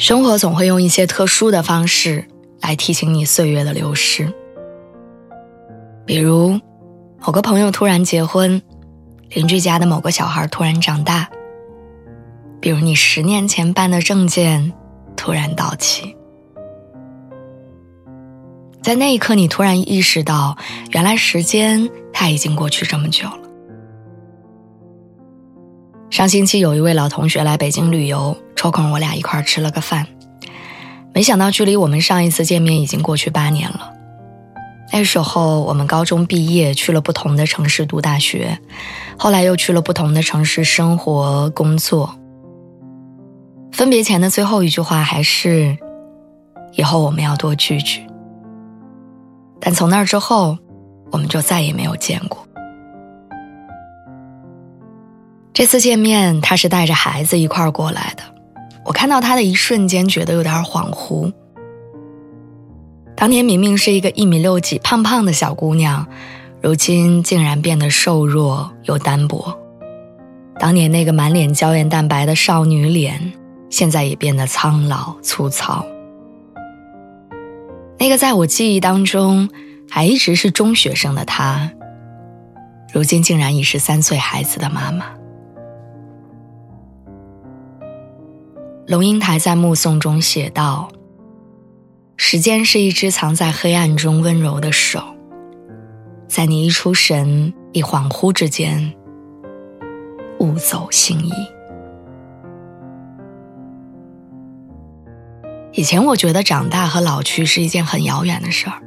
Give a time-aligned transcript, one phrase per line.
[0.00, 2.24] 生活总会用一些特殊的方式
[2.62, 4.32] 来提醒你岁月的流逝，
[6.06, 6.58] 比如
[7.18, 8.62] 某个朋友突然结婚，
[9.28, 11.28] 邻居家的某个小孩突然长大，
[12.62, 14.72] 比如你十年前办的证件
[15.16, 16.16] 突然到期，
[18.82, 20.56] 在那一刻，你突然意识到，
[20.92, 23.50] 原来时间它已经过去这么久了。
[26.08, 28.34] 上星期有一位老同学来北京旅游。
[28.60, 30.06] 抽空我俩一块吃了个饭，
[31.14, 33.90] 没想到距离我们上一次见面已经过去八年了。
[34.92, 38.58] 那时候我们高中毕业，去了不同的城市读大学，
[39.18, 42.14] 后来又去了不同的城市生活工作。
[43.72, 45.78] 分别前的最后一句话还是
[46.76, 48.06] “以后我们要多聚聚”，
[49.58, 50.58] 但从那之后，
[51.10, 52.46] 我们就再也没有见过。
[55.54, 58.22] 这次见面，他是带着孩子一块过来的。
[58.90, 61.32] 我看到她的一瞬间，觉得有点恍惚。
[63.16, 66.04] 当年明明是一个一米六几、胖胖的小姑娘，
[66.60, 69.56] 如今竟然变得瘦弱又单薄。
[70.58, 73.32] 当年那个满脸胶原蛋白的少女脸，
[73.70, 75.86] 现在也变得苍老粗糙。
[77.96, 79.48] 那个在我记忆当中
[79.88, 81.70] 还一直是中学生的她，
[82.92, 85.19] 如今竟然已是三岁孩子的妈妈。
[88.90, 90.90] 龙应台在《目送》中写道
[92.18, 95.00] ：“时间是一只藏在黑暗中温柔的手，
[96.26, 98.92] 在你一出神、一恍惚之间，
[100.40, 101.30] 悟走心意。”
[105.72, 108.82] 以前我觉得长大和老去是一件很遥远的事儿，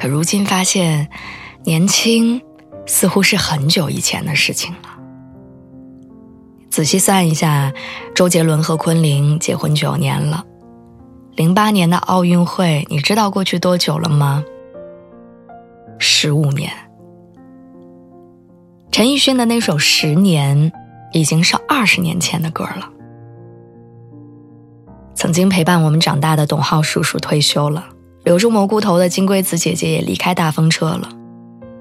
[0.00, 1.08] 可如今发现，
[1.62, 2.42] 年轻
[2.86, 4.95] 似乎是很久以前的事情了。
[6.76, 7.72] 仔细算一下，
[8.14, 10.44] 周杰伦和昆凌结婚九年了。
[11.34, 14.44] 零八年的奥运会，你知道过去多久了吗？
[15.98, 16.70] 十五年。
[18.92, 20.70] 陈奕迅的那首《十年》，
[21.14, 22.90] 已经是二十年前的歌了。
[25.14, 27.86] 曾经陪伴我们长大的董浩叔叔退休了，
[28.22, 31.08] 留住蘑菇头的金龟子姐姐也离开大风车了。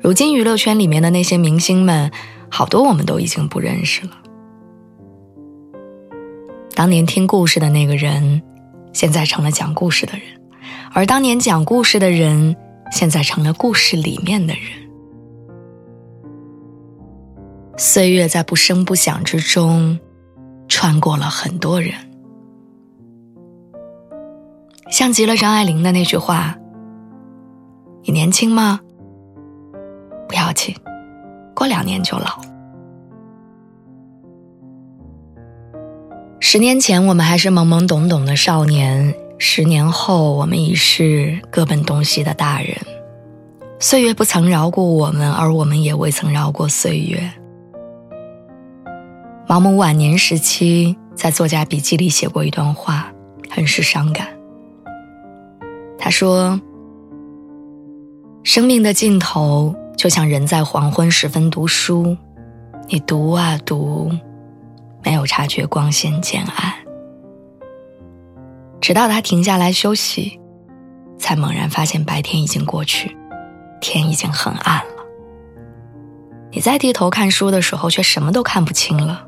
[0.00, 2.10] 如今娱乐圈里面的那些明星们，
[2.48, 4.12] 好多我们都已经不认识了。
[6.78, 8.40] 当年听故事的那个人，
[8.92, 10.22] 现在成了讲故事的人；
[10.92, 12.54] 而当年讲故事的人，
[12.92, 14.62] 现在成了故事里面的人。
[17.76, 19.98] 岁月在不声不响之中，
[20.68, 21.92] 穿过了很多人，
[24.88, 26.56] 像极了张爱玲的那句话
[28.06, 28.78] ：“你年轻吗？
[30.28, 30.72] 不要紧，
[31.56, 32.40] 过两年就老。”
[36.50, 42.74] 十年前，我们还是懵懵懂懂的少年；十年后，我们已是各奔东西的大人。
[43.78, 47.30] 岁月不曾饶过我们，而我们也未曾饶过岁月。
[49.46, 53.12] 毛姆晚年时期在作家笔记里写过一段话，
[53.50, 54.28] 很是伤感。
[55.98, 56.58] 他说
[58.42, 62.16] ：“生命的尽头，就像人在黄昏时分读书，
[62.88, 64.10] 你读啊读。”
[65.18, 66.72] 有察觉光线渐暗，
[68.80, 70.38] 直到他停下来休息，
[71.18, 73.16] 才猛然发现白天已经过去，
[73.80, 75.04] 天已经很暗了。
[76.52, 79.26] 你再低头看书的时候，却什么都看不清了。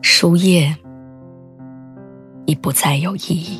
[0.00, 0.76] 书页
[2.46, 3.58] 已不再有意义。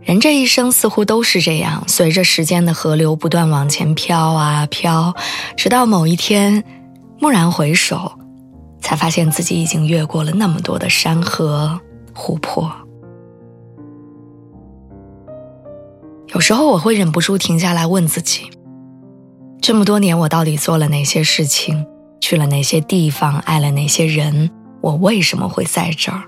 [0.00, 5.14] 人这一生似乎都是这样，随着时间的河流不断往前飘啊飘，
[5.54, 6.64] 直到某一天。
[7.22, 8.10] 蓦然回首，
[8.80, 11.80] 才发现自己已经越过了那么多的山河
[12.12, 12.68] 湖泊。
[16.34, 18.50] 有时候我会忍不住停下来问自己：
[19.60, 21.86] 这么多年，我到底做了哪些事情？
[22.20, 23.38] 去了哪些地方？
[23.38, 24.50] 爱了哪些人？
[24.80, 26.24] 我为什么会在这儿？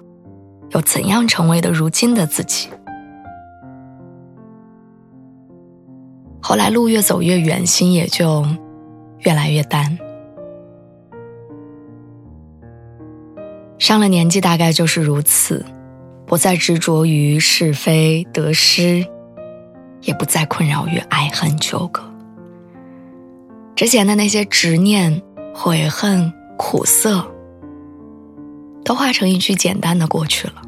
[0.71, 2.69] 又怎样成为了如今的自己？
[6.41, 8.47] 后来路越走越远，心也就
[9.19, 9.99] 越来越淡。
[13.79, 15.65] 上了年纪，大概就是如此，
[16.27, 19.07] 不再执着于是非得失，
[20.03, 22.03] 也不再困扰于爱恨纠葛。
[23.77, 25.21] 之前的那些执念、
[25.53, 27.27] 悔恨、苦涩，
[28.85, 30.63] 都化成一句简单的过去了。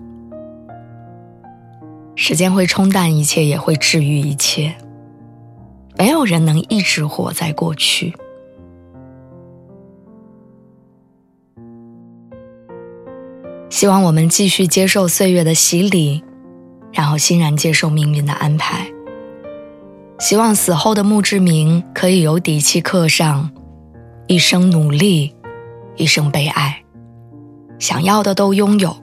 [2.17, 4.75] 时间会冲淡一切，也会治愈一切。
[5.97, 8.15] 没有人能一直活在过去。
[13.69, 16.23] 希望我们继续接受岁月的洗礼，
[16.93, 18.87] 然后欣然接受命运的安排。
[20.19, 23.51] 希望死后的墓志铭可以有底气刻上：
[24.27, 25.35] 一生努力，
[25.97, 26.83] 一生被爱，
[27.79, 28.97] 想要的都拥有，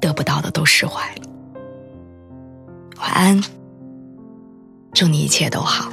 [0.00, 1.02] 得不到的都释怀。
[2.98, 3.44] 晚安，
[4.94, 5.92] 祝你一切都好。